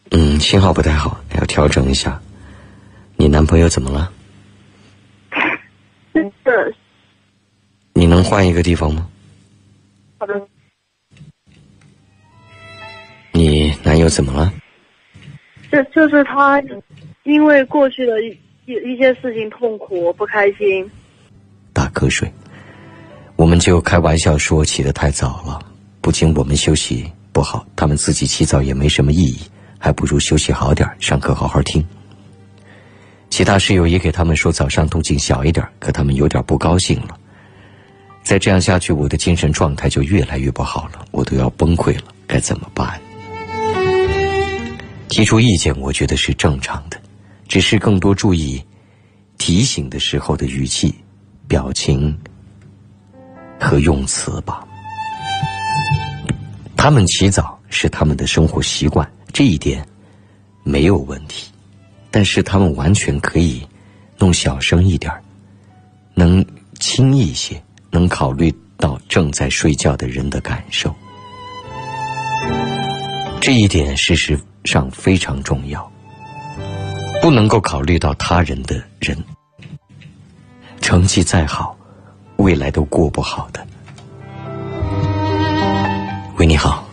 [0.10, 2.20] 嗯，信号不太好，要调整一下。
[3.16, 4.12] 你男朋友怎么了？
[6.44, 6.76] 是。
[7.94, 9.08] 你能换一个地方吗？
[10.18, 10.48] 好的。
[13.32, 14.52] 你男友怎么了？
[15.72, 16.60] 就就是他，
[17.22, 18.36] 因为过去的一
[18.66, 20.92] 一一些事情痛苦，不开心，打
[21.96, 22.32] 瞌睡。
[23.36, 25.60] 我们就开玩笑说起得太早了，
[26.02, 29.40] 不仅我们休息不好，他们自己起早也没什么意义，
[29.80, 31.84] 还不如休息好点上课好好听。
[33.30, 37.18] 其他室友也给他们说早上动静小一点，可他们有点不高兴了。
[38.24, 43.00] 再这样下去，我的精神状态就越来越不好了，我都要崩溃了，该怎么办？
[45.10, 46.98] 提出意见，我觉得是正常的，
[47.48, 48.64] 只是更多注意
[49.38, 50.96] 提醒的时候的语气、
[51.48, 52.18] 表情
[53.60, 54.66] 和用词吧。
[56.76, 59.86] 他们起早是他们的生活习惯，这一点
[60.64, 61.52] 没有问题，
[62.12, 63.68] 但是他们完全可以
[64.18, 65.12] 弄小声一点
[66.14, 66.46] 能
[66.80, 70.94] 轻一些，能考虑到正在睡觉的人的感受。
[73.42, 74.40] 这一点事实。
[74.66, 75.92] 上非常重要，
[77.22, 79.16] 不能够考虑到他人的人，
[80.86, 81.76] 成绩再好，
[82.38, 83.66] 未来都过不好的。
[86.38, 86.88] 喂，你好。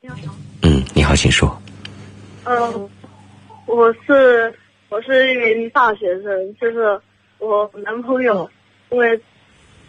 [0.00, 0.16] 你好。
[0.62, 1.60] 嗯，你好，请说。
[2.44, 2.88] 嗯，
[3.66, 6.98] 我是我是一名大学生，就是
[7.38, 8.50] 我男朋友
[8.88, 9.20] 因为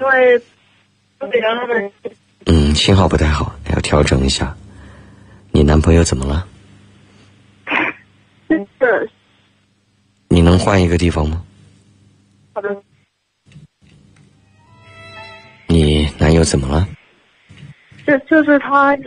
[0.01, 0.37] 因为
[1.31, 1.89] 别人
[2.47, 4.53] 嗯，信号不太好，要调整一下。
[5.51, 6.45] 你男朋友怎么了？
[8.51, 9.09] 是
[10.27, 11.41] 你能换一个地方吗？
[12.51, 12.83] 好的，
[15.77, 16.87] 你男友怎么了？
[18.07, 18.97] 就就是他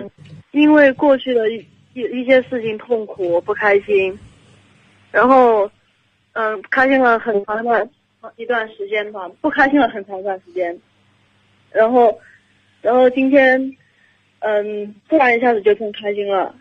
[0.53, 1.57] 因为过去的一
[1.95, 4.17] 一一些事情痛苦不开心，
[5.11, 5.69] 然后
[6.33, 7.91] 嗯开心了很长一段
[8.37, 10.79] 一段时间吧，不开心了很长一段时间，
[11.73, 12.21] 然后
[12.83, 13.77] 然后今天
[14.39, 16.55] 嗯突然一下子就更开心了，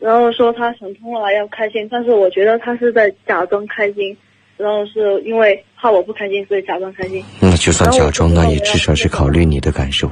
[0.00, 4.16] 然后说他想通了要开心，但是我觉得他是在假装开心，
[4.56, 7.24] 然后是因为怕我不开心所以假装开心。
[7.40, 10.10] 那就算假装，那也至少是考虑你的感受。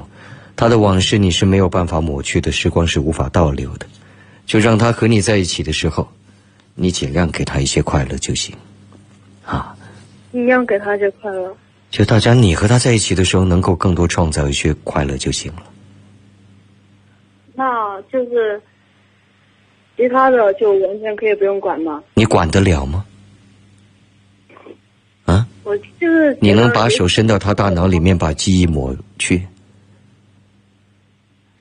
[0.57, 3.87] 他的往事你是没有办法抹去的，时光是无法倒流的。
[4.47, 6.07] 就让他和你在一起的时候，
[6.75, 8.55] 你尽量给他一些快乐就行。
[9.45, 9.75] 啊，
[10.31, 11.57] 尽量给他一些快乐。
[11.91, 15.63] 就大家你和他在一起的时候，能够更多创造一些快乐就行了。
[17.55, 18.61] 那就是
[19.97, 22.03] 其他的就完全可以不用管吗？
[22.15, 23.05] 你管得了吗？
[25.65, 25.67] 啊？
[25.67, 29.47] 我就是你能把手伸到他大脑里面把记忆抹去？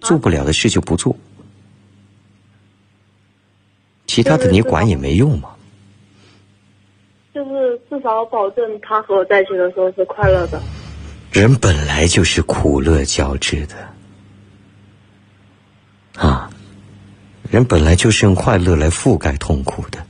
[0.02, 1.16] 做不了的事就不做，
[4.06, 5.50] 其他的你管也没用嘛。
[7.34, 10.62] 就是至少保证他和我在一起的时候是快乐的。
[11.32, 13.76] 人本来就是苦乐交织的，
[16.16, 16.52] 啊，
[17.50, 20.06] 人本来就是用快乐来覆盖痛苦的。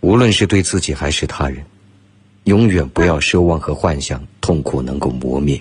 [0.00, 1.66] 无论是对自己还是他人，
[2.46, 5.60] 永远不要奢望和幻想痛苦能够磨灭，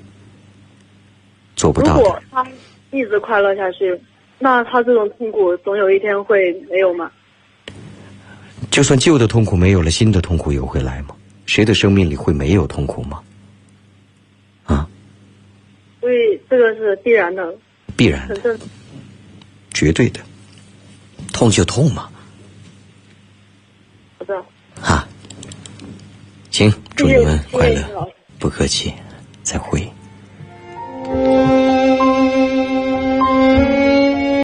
[1.56, 2.04] 做不到的。
[2.04, 2.46] 果他
[2.92, 4.00] 一直快乐下去，
[4.40, 7.12] 那他这种痛苦总有一天会没有吗？
[8.70, 11.16] 就算旧的痛苦没有了，新的痛苦又会来吗？
[11.48, 13.22] 谁的生命里会没有痛苦吗？
[14.66, 14.88] 啊，
[16.02, 17.56] 所以这个是必然的，
[17.98, 18.60] 必然的，
[19.74, 20.20] 绝对的，
[21.34, 22.10] 痛就痛嘛，
[26.56, 28.93] 行祝你们快乐不客气
[29.43, 29.86] 再会。